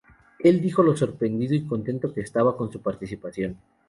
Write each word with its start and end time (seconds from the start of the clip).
El 0.39 0.61
dijo 0.61 0.81
lo 0.81 0.97
sorprendido 0.97 1.53
y 1.53 1.67
contento 1.67 2.11
que 2.11 2.21
estaba 2.21 2.57
con 2.57 2.71
su 2.71 2.81
participación. 2.81 3.57